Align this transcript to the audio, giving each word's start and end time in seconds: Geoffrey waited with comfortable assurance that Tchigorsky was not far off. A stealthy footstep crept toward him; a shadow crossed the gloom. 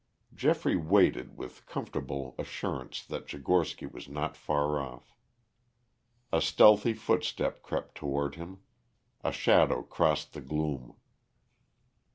Geoffrey 0.33 0.75
waited 0.75 1.37
with 1.37 1.67
comfortable 1.67 2.33
assurance 2.39 3.03
that 3.05 3.27
Tchigorsky 3.27 3.85
was 3.85 4.09
not 4.09 4.35
far 4.35 4.79
off. 4.79 5.15
A 6.33 6.41
stealthy 6.41 6.93
footstep 6.93 7.61
crept 7.61 7.93
toward 7.93 8.33
him; 8.33 8.63
a 9.23 9.31
shadow 9.31 9.83
crossed 9.83 10.33
the 10.33 10.41
gloom. 10.41 10.95